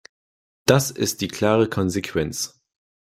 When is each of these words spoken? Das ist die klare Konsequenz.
Das 0.65 0.89
ist 0.89 1.21
die 1.21 1.27
klare 1.27 1.69
Konsequenz. 1.69 2.59